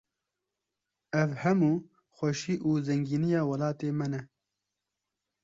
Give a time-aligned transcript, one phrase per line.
[1.21, 1.71] Ev hemû
[2.15, 4.21] xweşî û zengîniya welatê me ne.